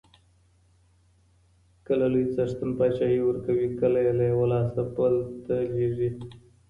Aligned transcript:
کله 1.85 2.05
لوی 2.13 2.25
څښتن 2.33 2.71
پاچاهي 2.77 3.19
ورکوي، 3.23 3.67
کله 3.79 3.99
یې 4.05 4.13
له 4.19 4.25
یوه 4.31 4.45
لاسه 4.53 4.81
بل 4.95 5.13
ته 5.45 5.55
لیږي. 5.73 6.09